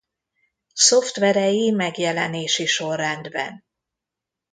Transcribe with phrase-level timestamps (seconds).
[0.73, 3.65] Szoftverei megjelenési sorrendben.